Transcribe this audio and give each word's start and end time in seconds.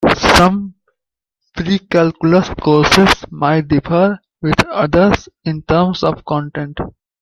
Some 0.35 0.73
precalculus 1.55 2.59
courses 2.59 3.23
might 3.29 3.67
differ 3.67 4.17
with 4.41 4.59
others 4.65 5.29
in 5.45 5.61
terms 5.61 6.01
of 6.03 6.25
content. 6.25 6.79